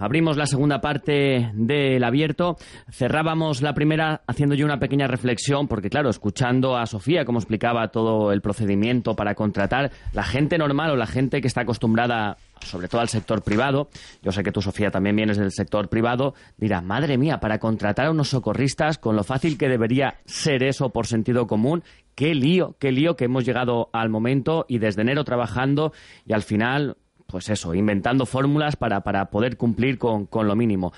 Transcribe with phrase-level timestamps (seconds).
[0.00, 2.56] Abrimos la segunda parte del abierto.
[2.90, 7.88] Cerrábamos la primera haciendo yo una pequeña reflexión, porque claro, escuchando a Sofía, como explicaba
[7.88, 12.88] todo el procedimiento para contratar, la gente normal o la gente que está acostumbrada sobre
[12.88, 13.88] todo al sector privado,
[14.22, 18.06] yo sé que tú, Sofía, también vienes del sector privado, dirá, madre mía, para contratar
[18.06, 21.82] a unos socorristas, con lo fácil que debería ser eso por sentido común,
[22.14, 25.92] qué lío, qué lío que hemos llegado al momento y desde enero trabajando
[26.26, 26.96] y al final
[27.30, 30.92] pues eso, inventando fórmulas para, para poder cumplir con, con lo mínimo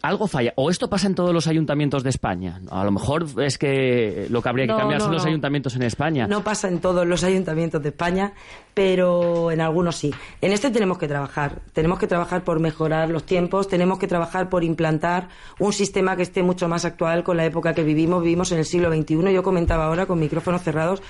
[0.00, 0.52] algo falla.
[0.56, 2.60] O esto pasa en todos los ayuntamientos de España.
[2.70, 6.26] A lo mejor es que lo que habría que cambiar son los ayuntamientos en España.
[6.26, 8.32] No pasa en todos los ayuntamientos de España,
[8.74, 10.12] pero en algunos sí.
[10.40, 11.60] En este tenemos que trabajar.
[11.72, 15.28] Tenemos que trabajar por mejorar los tiempos, tenemos que trabajar por implantar
[15.58, 18.22] un sistema que esté mucho más actual con la época que vivimos.
[18.22, 19.32] Vivimos en el siglo XXI.
[19.32, 21.02] Yo comentaba ahora con micrófonos cerrados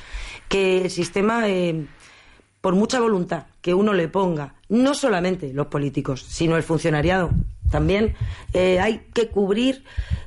[0.49, 1.49] que el sistema.
[1.49, 1.87] Eh,
[2.63, 7.31] por mucha voluntad que uno le ponga, no solamente los políticos, sino el funcionariado,
[7.73, 8.15] también
[8.53, 9.83] eh, hay que cubrir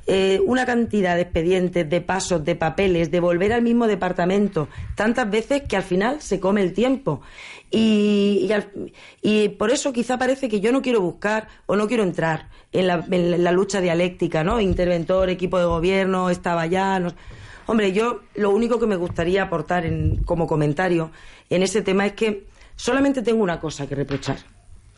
[0.06, 5.30] eh, una cantidad de expedientes, de pasos, de papeles, de volver al mismo departamento, tantas
[5.30, 7.22] veces que al final se come el tiempo.
[7.70, 8.50] Y,
[9.22, 12.86] y, por eso quizá parece que yo no quiero buscar o no quiero entrar en
[12.86, 14.60] la, en la lucha dialéctica, ¿no?
[14.60, 17.00] Interventor, equipo de gobierno, estaba ya.
[17.66, 19.84] Hombre, yo lo único que me gustaría aportar
[20.24, 21.10] como comentario
[21.50, 24.38] en ese tema es que solamente tengo una cosa que reprochar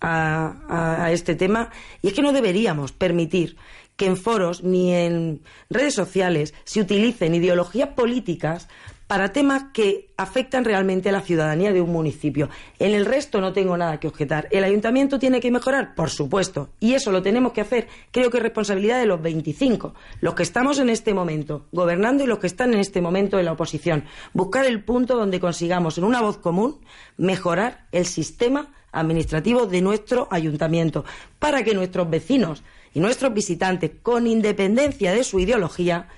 [0.00, 1.70] a, a, este tema
[2.02, 3.56] y es que no deberíamos permitir
[3.96, 8.68] que en foros ni en redes sociales se utilicen ideologías políticas
[9.08, 12.50] para temas que afectan realmente a la ciudadanía de un municipio.
[12.78, 14.48] En el resto no tengo nada que objetar.
[14.50, 15.94] ¿El ayuntamiento tiene que mejorar?
[15.94, 16.68] Por supuesto.
[16.78, 17.88] Y eso lo tenemos que hacer.
[18.12, 22.26] Creo que es responsabilidad de los 25, los que estamos en este momento gobernando y
[22.26, 24.04] los que están en este momento en la oposición.
[24.34, 26.78] Buscar el punto donde consigamos, en una voz común,
[27.16, 31.06] mejorar el sistema administrativo de nuestro ayuntamiento
[31.38, 32.62] para que nuestros vecinos
[32.92, 36.08] y nuestros visitantes, con independencia de su ideología,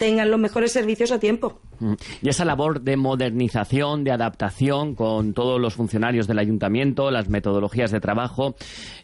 [0.00, 1.60] tengan los mejores servicios a tiempo.
[1.78, 1.92] Mm.
[2.22, 7.90] Y esa labor de modernización, de adaptación con todos los funcionarios del ayuntamiento, las metodologías
[7.90, 8.56] de trabajo,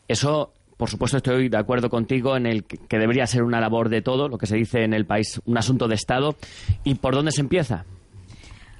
[0.09, 4.01] eso por supuesto estoy de acuerdo contigo en el que debería ser una labor de
[4.01, 6.37] todo, lo que se dice en el país, un asunto de Estado.
[6.83, 7.85] ¿Y por dónde se empieza?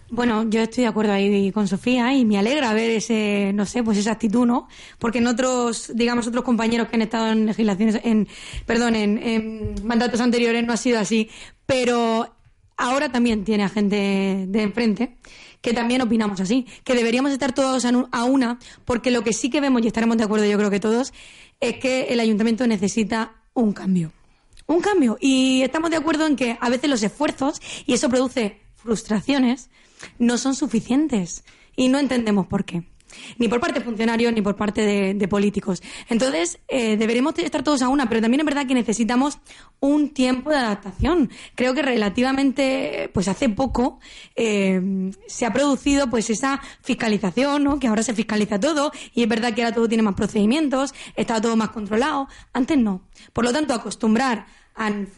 [0.09, 3.83] Bueno, yo estoy de acuerdo ahí con Sofía y me alegra ver ese, no sé,
[3.83, 4.69] pues esa actitud, ¿no?
[5.01, 8.29] Porque en otros, digamos, otros compañeros que han estado en legislaciones, en,
[8.67, 11.29] perdón, en, mandatos anteriores no ha sido así,
[11.67, 12.35] pero
[12.77, 15.17] ahora también tiene a gente de enfrente
[15.61, 19.61] que también opinamos así, que deberíamos estar todos a una, porque lo que sí que
[19.61, 21.13] vemos, y estaremos de acuerdo yo creo que todos,
[21.59, 24.13] es que el ayuntamiento necesita un cambio.
[24.67, 25.17] Un cambio.
[25.21, 29.69] Y estamos de acuerdo en que a veces los esfuerzos, y eso produce frustraciones,
[30.21, 31.43] no son suficientes
[31.75, 32.85] y no entendemos por qué.
[33.39, 35.83] Ni por parte de funcionarios ni por parte de, políticos.
[36.09, 39.39] Entonces, eh, deberemos estar todos a una, pero también es verdad que necesitamos
[39.81, 41.31] un tiempo de adaptación.
[41.55, 43.99] Creo que relativamente, pues hace poco,
[44.37, 47.79] eh, se ha producido pues esa fiscalización, ¿no?
[47.79, 51.41] Que ahora se fiscaliza todo y es verdad que ahora todo tiene más procedimientos, está
[51.41, 52.29] todo más controlado.
[52.53, 53.06] Antes no.
[53.33, 54.47] Por lo tanto, acostumbrar
[54.77, 55.09] al,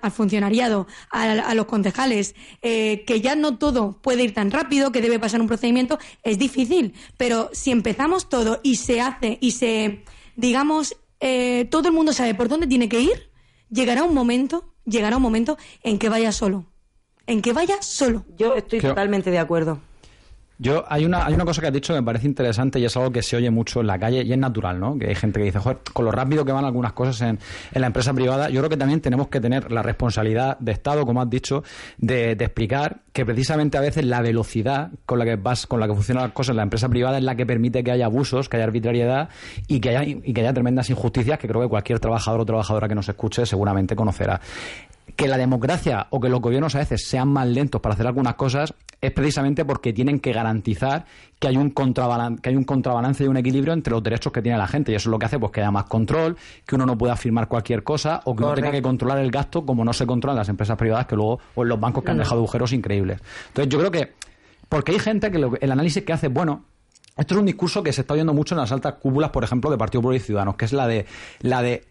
[0.00, 5.00] al funcionariado, a, los concejales, eh, que ya no todo puede ir tan rápido, que
[5.00, 6.94] debe pasar un procedimiento, es difícil.
[7.16, 10.04] Pero si empezamos todo y se hace y se,
[10.36, 13.30] digamos, eh, todo el mundo sabe por dónde tiene que ir,
[13.70, 16.66] llegará un momento, llegará un momento en que vaya solo.
[17.26, 18.24] En que vaya solo.
[18.36, 19.80] Yo estoy totalmente de acuerdo.
[20.62, 22.94] Yo, hay una, hay una cosa que has dicho que me parece interesante y es
[22.94, 24.98] algo que se oye mucho en la calle y es natural, ¿no?
[24.98, 27.38] Que hay gente que dice, joder, con lo rápido que van algunas cosas en,
[27.72, 31.06] en la empresa privada, yo creo que también tenemos que tener la responsabilidad de Estado,
[31.06, 31.64] como has dicho,
[31.96, 35.88] de, de explicar que precisamente a veces la velocidad con la que vas, con la
[35.88, 38.50] que funcionan las cosas en la empresa privada es la que permite que haya abusos,
[38.50, 39.30] que haya arbitrariedad
[39.66, 42.86] y que haya, y que haya tremendas injusticias que creo que cualquier trabajador o trabajadora
[42.86, 44.42] que nos escuche seguramente conocerá
[45.16, 48.34] que la democracia o que los gobiernos a veces sean más lentos para hacer algunas
[48.34, 51.06] cosas es precisamente porque tienen que garantizar
[51.38, 54.42] que hay un contrabalance, que hay un contrabalance y un equilibrio entre los derechos que
[54.42, 54.92] tiene la gente.
[54.92, 57.16] Y eso es lo que hace pues que haya más control, que uno no pueda
[57.16, 60.36] firmar cualquier cosa o que uno tenga que controlar el gasto como no se controlan
[60.36, 63.20] las empresas privadas que luego o en los bancos que han dejado agujeros increíbles.
[63.48, 64.12] Entonces yo creo que
[64.68, 66.64] porque hay gente que el análisis que hace bueno
[67.16, 69.70] esto es un discurso que se está oyendo mucho en las altas cúpulas, por ejemplo,
[69.70, 71.06] de Partido Popular y Ciudadanos, que es la de
[71.40, 71.84] la de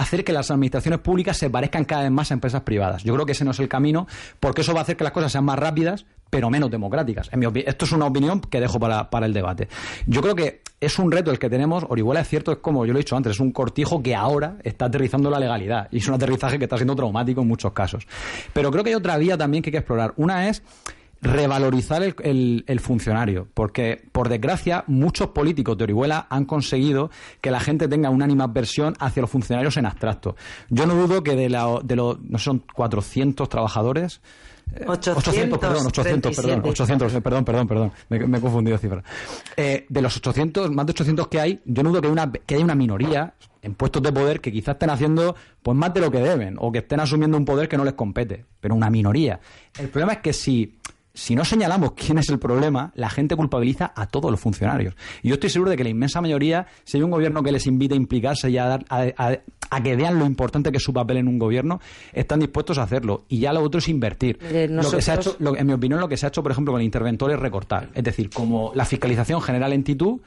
[0.00, 3.04] hacer que las administraciones públicas se parezcan cada vez más a empresas privadas.
[3.04, 4.06] Yo creo que ese no es el camino,
[4.40, 7.28] porque eso va a hacer que las cosas sean más rápidas, pero menos democráticas.
[7.32, 9.68] En mi esto es una opinión que dejo para, para, el debate.
[10.06, 11.86] Yo creo que es un reto el que tenemos.
[11.88, 14.56] Orihuela es cierto, es como yo lo he dicho antes, es un cortijo que ahora
[14.64, 15.86] está aterrizando la legalidad.
[15.92, 18.06] Y es un aterrizaje que está siendo traumático en muchos casos.
[18.52, 20.12] Pero creo que hay otra vía también que hay que explorar.
[20.16, 20.62] Una es
[21.24, 27.10] revalorizar el, el, funcionario, porque por desgracia muchos políticos de Orihuela han conseguido
[27.40, 30.36] que la gente tenga una animadversión hacia los funcionarios en abstracto.
[30.68, 34.20] Yo no dudo que de, la, de los, no son 400 trabajadores,
[34.86, 39.02] 800, perdón, 800, perdón, 800, perdón, perdón, perdón, me, he confundido cifra.
[39.56, 42.56] Eh, de los 800, más de 800 que hay, yo no dudo que, una, que
[42.56, 46.10] hay una minoría en puestos de poder que quizás estén haciendo pues más de lo
[46.10, 49.40] que deben o que estén asumiendo un poder que no les compete, pero una minoría.
[49.78, 50.78] El problema es que si
[51.14, 54.96] si no señalamos quién es el problema, la gente culpabiliza a todos los funcionarios.
[55.22, 57.68] Y yo estoy seguro de que la inmensa mayoría, si hay un gobierno que les
[57.68, 61.18] invita a implicarse y a, dar, a, que vean lo importante que es su papel
[61.18, 61.80] en un gobierno,
[62.12, 63.24] están dispuestos a hacerlo.
[63.28, 64.38] Y ya lo otro es invertir.
[64.68, 66.72] Lo que se ha hecho, en mi opinión, lo que se ha hecho, por ejemplo,
[66.72, 67.90] con el interventor es recortar.
[67.94, 70.20] Es decir, como la fiscalización genera lentitud,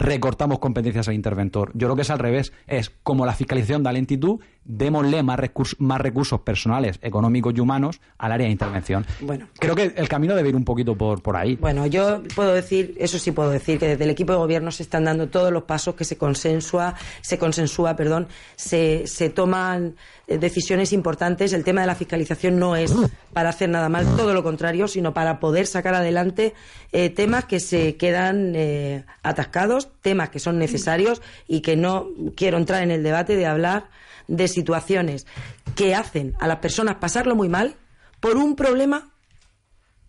[0.00, 1.70] recortamos competencias al interventor.
[1.74, 2.52] Yo creo que es al revés.
[2.66, 5.38] Es como la fiscalización da lentitud, démosle más,
[5.78, 9.06] más recursos personales, económicos y humanos al área de intervención.
[9.20, 11.56] Bueno, creo que el camino debe ir un poquito por, por ahí.
[11.56, 14.82] Bueno, yo puedo decir, eso sí puedo decir, que desde el equipo de gobierno se
[14.82, 18.26] están dando todos los pasos que se consensúa, se consensúa, perdón,
[18.56, 19.96] se, se toman
[20.38, 21.52] decisiones importantes.
[21.52, 22.92] El tema de la fiscalización no es
[23.32, 26.54] para hacer nada mal, todo lo contrario, sino para poder sacar adelante
[26.92, 32.58] eh, temas que se quedan eh, atascados, temas que son necesarios y que no quiero
[32.58, 33.88] entrar en el debate de hablar
[34.28, 35.26] de situaciones
[35.74, 37.74] que hacen a las personas pasarlo muy mal
[38.20, 39.10] por un problema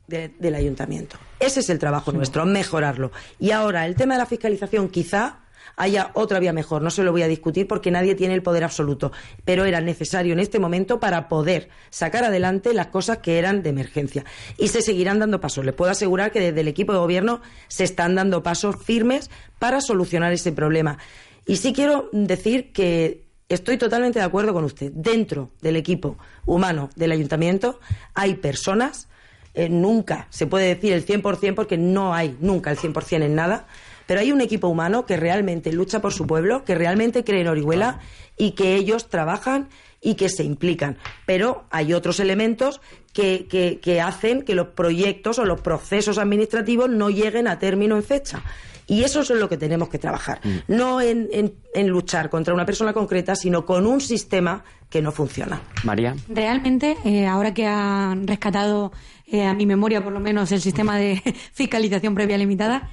[0.07, 1.17] del ayuntamiento.
[1.39, 3.11] Ese es el trabajo nuestro, mejorarlo.
[3.39, 5.40] Y ahora, el tema de la fiscalización, quizá
[5.75, 6.81] haya otra vía mejor.
[6.81, 9.11] No se lo voy a discutir porque nadie tiene el poder absoluto,
[9.45, 13.69] pero era necesario en este momento para poder sacar adelante las cosas que eran de
[13.69, 14.25] emergencia.
[14.57, 15.65] Y se seguirán dando pasos.
[15.65, 19.29] Les puedo asegurar que desde el equipo de gobierno se están dando pasos firmes
[19.59, 20.97] para solucionar ese problema.
[21.45, 24.93] Y sí quiero decir que Estoy totalmente de acuerdo con usted.
[24.93, 27.81] Dentro del equipo humano del ayuntamiento
[28.13, 29.09] hay personas,
[29.53, 33.67] eh, nunca se puede decir el 100% porque no hay nunca el 100% en nada,
[34.07, 37.47] pero hay un equipo humano que realmente lucha por su pueblo, que realmente cree en
[37.47, 37.99] Orihuela
[38.37, 39.69] y que ellos trabajan
[40.01, 40.97] y que se implican.
[41.25, 42.81] Pero hay otros elementos
[43.13, 43.47] que,
[43.81, 48.43] que hacen que los proyectos o los procesos administrativos no lleguen a término en fecha.
[48.91, 50.41] Y eso es en lo que tenemos que trabajar.
[50.43, 50.75] Mm.
[50.75, 51.53] No en,
[51.87, 55.61] luchar contra una persona concreta, sino con un sistema que no funciona.
[55.85, 56.13] María.
[56.27, 58.91] Realmente, eh, ahora que han rescatado
[59.27, 61.21] eh, a mi memoria, por lo menos, el sistema de
[61.53, 62.89] fiscalización previa limitada,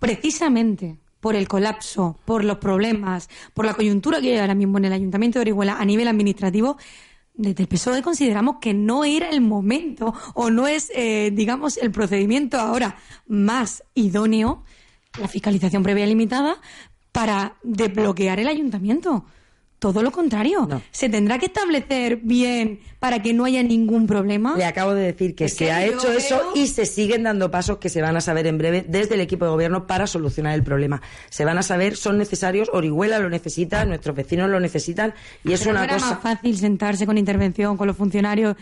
[0.00, 4.86] precisamente por el colapso, por los problemas, por la coyuntura que hay ahora mismo en
[4.86, 6.78] el Ayuntamiento de Orihuela a nivel administrativo,
[7.34, 11.92] desde el PSOE consideramos que no era el momento o no es, eh, digamos, el
[11.92, 12.96] procedimiento ahora
[13.28, 14.64] más idóneo
[15.18, 16.56] la fiscalización previa limitada
[17.12, 19.24] para desbloquear el ayuntamiento.
[19.80, 20.68] Todo lo contrario.
[20.90, 24.54] Se tendrá que establecer bien para que no haya ningún problema.
[24.54, 27.88] Le acabo de decir que se ha hecho eso y se siguen dando pasos que
[27.88, 31.00] se van a saber en breve desde el equipo de gobierno para solucionar el problema.
[31.30, 35.64] Se van a saber, son necesarios, Orihuela lo necesita, nuestros vecinos lo necesitan y es
[35.64, 36.10] una cosa.
[36.10, 38.56] más fácil sentarse con intervención con los funcionarios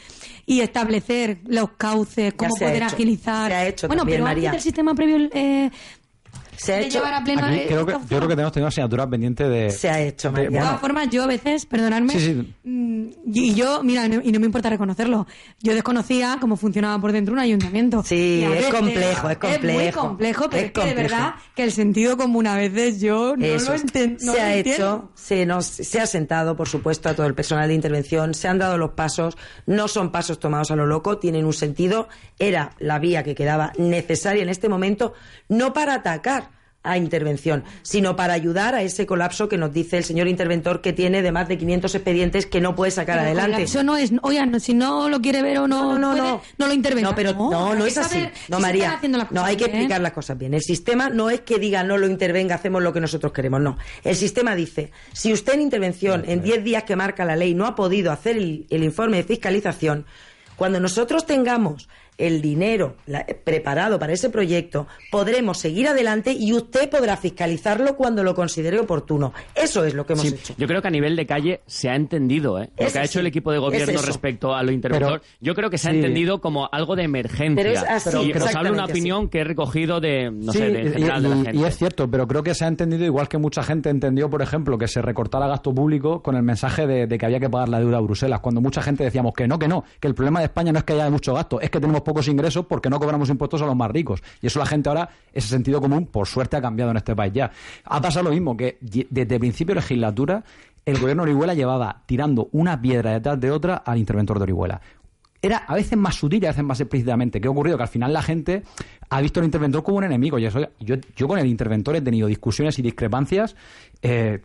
[0.47, 3.50] y establecer los cauces, cómo poder agilizar.
[3.50, 4.53] Se ha hecho bueno, pero María.
[4.53, 5.69] el sistema previo eh,
[6.58, 7.02] se ha hecho.
[7.05, 7.37] Aquí
[7.69, 9.70] creo que, yo creo que tenemos tenido asignaturas pendientes de.
[9.70, 12.14] Se ha hecho, De, todas formas, yo a veces, perdonadme.
[12.64, 15.26] Mm, y yo, mira, y no me importa reconocerlo,
[15.60, 18.02] yo desconocía cómo funcionaba por dentro un ayuntamiento.
[18.02, 19.81] Sí, es complejo, es complejo.
[19.81, 23.37] Es muy complejo, pero es, que de verdad que el sentido común a veces yo
[23.37, 24.32] no lo, entiendo.
[24.32, 27.75] se ha hecho, se, nos, se ha sentado, por supuesto, a todo el personal de
[27.75, 29.36] intervención, se han dado los pasos,
[29.67, 33.72] no son pasos tomados a lo loco, tienen un sentido, era la vía que quedaba
[33.79, 35.12] necesaria en este momento,
[35.48, 36.47] no para atacar
[36.85, 40.93] a intervención, sino para ayudar a ese colapso que nos dice el señor interventor que
[40.93, 43.63] tiene de más de 500 expedientes que no puede sacar adelante.
[43.63, 46.73] Eso no es, oigan, si no lo quiere ver o no, no, no, no, lo
[46.73, 47.11] intervenga.
[47.11, 48.25] No, pero no, no, es así.
[48.49, 50.55] No, María, no hay que explicar las cosas bien.
[50.55, 53.77] El sistema no es que diga no lo intervenga, hacemos lo que nosotros queremos, no.
[54.05, 57.67] El sistema dice, si usted en intervención, en 10 días que marca la ley, no
[57.67, 60.06] ha podido hacer el informe de fiscalización,
[60.56, 62.96] cuando nosotros tengamos el dinero
[63.44, 69.32] preparado para ese proyecto, podremos seguir adelante y usted podrá fiscalizarlo cuando lo considere oportuno.
[69.55, 70.55] Eso es lo que hemos hecho.
[70.58, 72.70] Yo creo que a nivel de calle se ha entendido ¿eh?
[72.79, 75.22] lo que ha hecho el equipo de gobierno respecto a lo interventor.
[75.41, 77.63] yo creo que se ha entendido como algo de emergencia.
[77.63, 80.91] Pero es así, y nos habla una opinión que he recogido de, no sé, de,
[80.91, 81.56] general y, de la gente.
[81.56, 84.43] Y es cierto, pero creo que se ha entendido igual que mucha gente entendió, por
[84.43, 87.69] ejemplo, que se recortara gasto público con el mensaje de, de que había que pagar
[87.69, 90.41] la deuda a Bruselas, cuando mucha gente decíamos que no, que no, que el problema
[90.41, 92.98] de España no es que haya mucho gasto, es que tenemos pocos ingresos porque no
[92.98, 94.22] cobramos impuestos a los más ricos.
[94.41, 97.34] Y eso la gente ahora, ese sentido común, por suerte ha cambiado en este país
[97.34, 97.50] ya.
[97.84, 100.43] Ha pasado lo mismo, que desde el principio de legislatura
[100.86, 104.81] el gobierno de Orihuela llevaba tirando una piedra detrás de otra al interventor de Orihuela
[105.41, 107.41] era a veces más sutil y a veces más explícitamente.
[107.41, 107.77] ¿Qué ha ocurrido?
[107.77, 108.65] Que al final la gente
[109.08, 110.38] ha visto al interventor como un enemigo.
[110.38, 113.55] Y eso, yo, yo con el interventor he tenido discusiones y discrepancias
[114.03, 114.41] eh,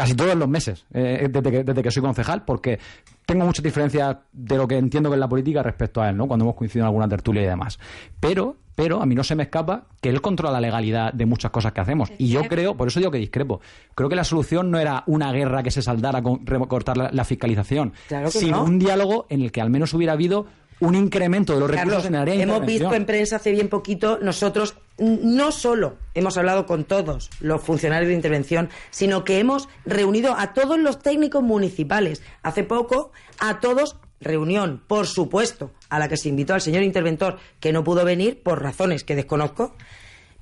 [0.00, 2.78] casi todos los meses eh, desde, que, desde que soy concejal, porque
[3.26, 6.26] tengo muchas diferencias de lo que entiendo que es la política respecto a él, ¿no?
[6.26, 7.78] Cuando hemos coincidido en alguna tertulia y demás.
[8.18, 11.50] Pero pero a mí no se me escapa que él controla la legalidad de muchas
[11.50, 12.10] cosas que hacemos.
[12.16, 13.60] Y yo creo, por eso digo que discrepo,
[13.94, 17.92] creo que la solución no era una guerra que se saldara con recortar la, fiscalización,
[18.30, 20.46] sino un diálogo en el que al menos hubiera habido
[20.80, 24.18] un incremento de los recursos en área de Hemos visto en prensa hace bien poquito,
[24.20, 30.34] nosotros no solo hemos hablado con todos los funcionarios de intervención, sino que hemos reunido
[30.36, 32.22] a todos los técnicos municipales.
[32.42, 37.38] Hace poco, a todos reunión, por supuesto, a la que se invitó al señor interventor,
[37.58, 39.74] que no pudo venir por razones que desconozco,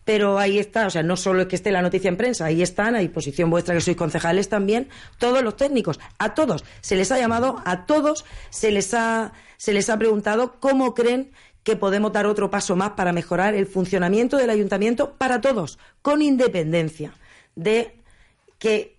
[0.08, 2.62] pero ahí está, o sea, no solo es que esté la noticia en prensa, ahí
[2.62, 4.88] están, a disposición vuestra que sois concejales también,
[5.18, 9.74] todos los técnicos, a todos, se les ha llamado, a todos se les ha, se
[9.74, 11.30] les ha preguntado cómo creen
[11.62, 16.22] que podemos dar otro paso más para mejorar el funcionamiento del ayuntamiento para todos, con
[16.22, 17.12] independencia
[17.54, 17.94] de
[18.58, 18.96] que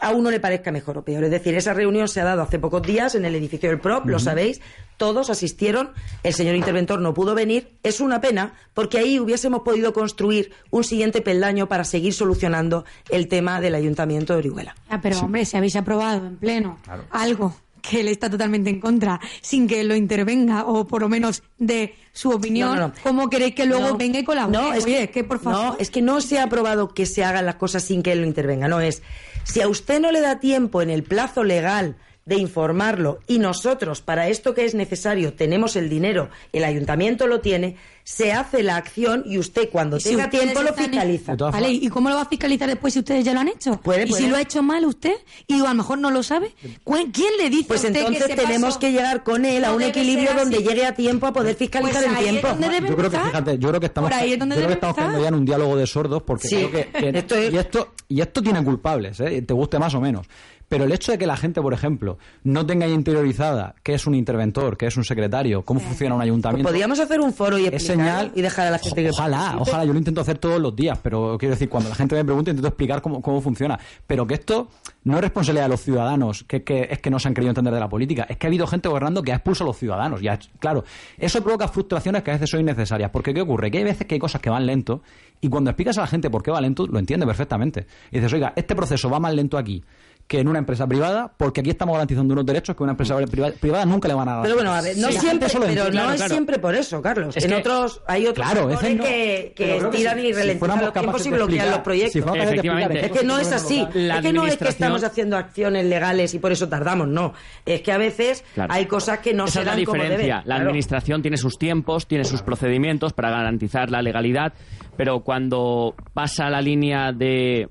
[0.00, 1.24] a uno le parezca mejor o peor.
[1.24, 4.06] Es decir, esa reunión se ha dado hace pocos días en el edificio del PROP,
[4.06, 4.60] lo sabéis,
[4.96, 5.90] todos asistieron,
[6.22, 10.84] el señor interventor no pudo venir, es una pena porque ahí hubiésemos podido construir un
[10.84, 14.76] siguiente peldaño para seguir solucionando el tema del ayuntamiento de Orihuela.
[14.88, 16.78] Ah, pero hombre, si habéis aprobado en pleno
[17.10, 17.56] algo
[17.88, 21.42] que él está totalmente en contra, sin que él lo intervenga o por lo menos
[21.58, 24.58] de su opinión, ¿cómo queréis que luego venga y colabore?
[24.58, 25.58] No, es que, por favor.
[25.58, 28.20] No, es que no se ha aprobado que se hagan las cosas sin que él
[28.20, 29.02] lo intervenga, no es.
[29.44, 31.96] Si a usted no le da tiempo en el plazo legal
[32.26, 37.40] de informarlo y nosotros para esto que es necesario tenemos el dinero, el ayuntamiento lo
[37.40, 41.34] tiene, se hace la acción y usted cuando tenga tiempo lo fiscaliza.
[41.36, 43.80] Vale, ¿y cómo lo va a fiscalizar después si ustedes ya lo han hecho?
[43.80, 45.14] ¿Puede, y si lo ha hecho mal usted
[45.46, 46.54] y a lo mejor no lo sabe,
[46.84, 49.82] ¿quién le dice Pues a usted entonces que tenemos que llegar con él a un
[49.82, 52.48] equilibrio donde llegue a tiempo a poder pues fiscalizar en tiempo.
[52.88, 55.44] yo creo que fíjate, yo creo que estamos, yo creo que estamos ya en un
[55.44, 56.88] diálogo de sordos porque creo que,
[57.18, 59.42] esto y esto y esto tiene culpables, ¿eh?
[59.42, 60.26] te guste más o menos.
[60.68, 64.14] Pero el hecho de que la gente, por ejemplo, no tenga interiorizada qué es un
[64.14, 66.68] interventor, qué es un secretario, cómo funciona un ayuntamiento.
[66.68, 69.92] podríamos hacer un foro y explicar y dejar a la gente que Ojalá, ojalá, yo
[69.92, 72.68] lo intento hacer todos los días, pero quiero decir, cuando la gente me pregunta, intento
[72.68, 73.78] explicar cómo, cómo funciona.
[74.06, 74.68] Pero que esto
[75.04, 77.80] no es responsabilidad de los ciudadanos, que, es que no se han querido entender de
[77.80, 80.20] la política, es que ha habido gente gobernando que ha expulsado a los ciudadanos.
[80.22, 80.84] Ya, claro,
[81.18, 83.10] eso provoca frustraciones que a veces son innecesarias.
[83.10, 83.70] Porque ¿qué ocurre?
[83.70, 85.02] Que hay veces que hay cosas que van lento
[85.40, 87.86] y cuando explicas a la gente por qué va lento, lo entiende perfectamente.
[88.10, 89.84] Y dices, oiga, este proceso va más lento aquí
[90.26, 93.16] que en una empresa privada, porque aquí estamos garantizando unos derechos que una empresa
[93.60, 94.42] privada, nunca le van a dar.
[94.42, 97.36] Pero bueno, a ver, no siempre, pero no es siempre por eso, Carlos.
[97.36, 101.78] en otros hay otros claro, que, que estiran y ralentizan los tiempos y bloquean los
[101.80, 102.22] proyectos.
[102.34, 103.86] es que no es así.
[103.94, 107.34] Es que no es que estamos haciendo acciones legales y por eso tardamos, no.
[107.66, 110.42] Es que a veces hay cosas que no se dan es la diferencia.
[110.46, 114.54] La administración tiene sus tiempos, tiene sus procedimientos para garantizar la legalidad
[114.96, 117.68] pero cuando pasa la línea de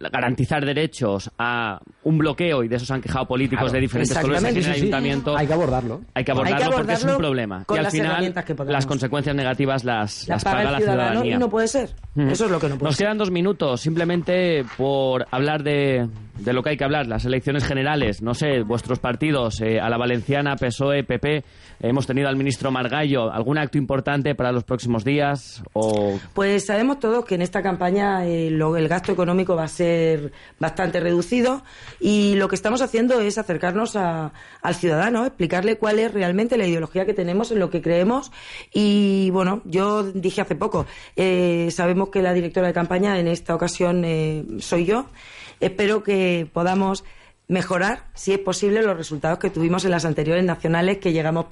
[0.00, 1.59] garantizar derechos a
[2.02, 4.44] un bloqueo y de eso se han quejado políticos de diferentes colores.
[4.44, 6.00] en el ayuntamiento hay que abordarlo.
[6.14, 7.64] hay que abordarlo, porque es un problema.
[7.68, 8.34] Y al final
[8.66, 11.90] las consecuencias negativas las, las, paga, la ciudadanía y no puede ser.
[12.14, 12.28] Mm.
[12.30, 16.08] eso es lo que no puede nos quedan dos minutos simplemente por hablar de,
[16.40, 19.88] de lo que hay que hablar las elecciones generales no sé vuestros partidos eh, a
[19.88, 21.44] la valenciana PSOE PP
[21.80, 26.98] hemos tenido al ministro Margallo algún acto importante para los próximos días o pues sabemos
[26.98, 31.62] todos que en esta campaña eh, el gasto económico va a ser bastante reducido
[32.00, 37.06] y lo que estamos haciendo es acercarnos al ciudadano, explicarle cuál es realmente la ideología
[37.06, 38.30] que tenemos, en lo que creemos
[38.72, 43.54] y bueno, yo dije hace poco, eh, sabemos que la directora de campaña en esta
[43.54, 45.06] ocasión eh, soy yo,
[45.60, 47.04] espero que podamos
[47.50, 51.46] mejorar, si es posible, los resultados que tuvimos en las anteriores nacionales, que llegamos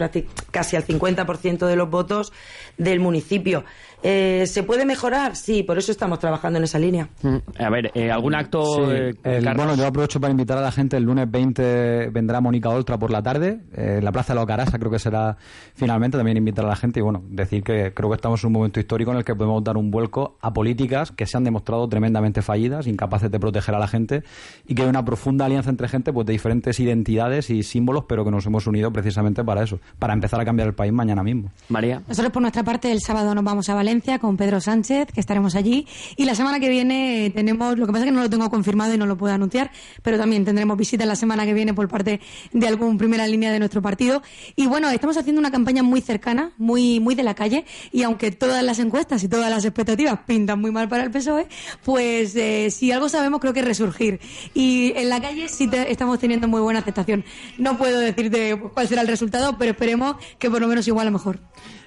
[0.52, 2.32] casi al 50% de los votos
[2.76, 3.64] del municipio.
[4.02, 5.34] Eh, ¿Se puede mejorar?
[5.34, 7.08] Sí, por eso estamos trabajando en esa línea.
[7.22, 8.92] Mm, a ver, eh, ¿algún acto?
[8.92, 9.14] Eh,
[9.56, 10.96] bueno, yo aprovecho para invitar a la gente.
[10.96, 13.60] El lunes 20 vendrá Mónica Oltra por la tarde.
[13.74, 15.36] en la Plaza de la Ocarasa creo que será
[15.74, 16.16] finalmente.
[16.16, 18.78] También invitar a la gente y, bueno, decir que creo que estamos en un momento
[18.78, 22.42] histórico en el que podemos dar un vuelco a políticas que se han demostrado tremendamente
[22.42, 24.22] fallidas, incapaces de proteger a la gente
[24.66, 28.24] y que hay una profunda alianza entre gente pues de diferentes identidades y símbolos, pero
[28.24, 31.50] que nos hemos unido precisamente para eso, para empezar a cambiar el país mañana mismo.
[31.68, 32.02] María.
[32.06, 33.87] Nosotros, por nuestra parte, el sábado nos vamos a Valencia
[34.20, 35.86] con Pedro Sánchez, que estaremos allí.
[36.16, 38.92] Y la semana que viene tenemos, lo que pasa es que no lo tengo confirmado
[38.92, 39.70] y no lo puedo anunciar,
[40.02, 42.20] pero también tendremos visitas la semana que viene por parte
[42.52, 44.22] de algún primera línea de nuestro partido.
[44.56, 48.30] Y bueno, estamos haciendo una campaña muy cercana, muy, muy de la calle, y aunque
[48.30, 51.46] todas las encuestas y todas las expectativas pintan muy mal para el PSOE,
[51.82, 54.20] pues eh, si algo sabemos creo que es resurgir.
[54.52, 57.24] Y en la calle, si te estamos teniendo muy buena aceptación.
[57.56, 61.10] No puedo decirte cuál será el resultado, pero esperemos que por lo menos igual a
[61.10, 61.40] mejor.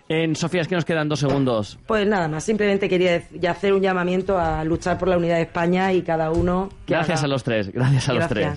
[0.10, 1.80] En Sofía, es que nos quedan dos segundos.
[1.88, 5.94] Pues nada más, simplemente quería hacer un llamamiento a luchar por la unidad de España
[5.94, 6.70] y cada uno.
[6.88, 8.48] gracias a los tres, gracias a los tres.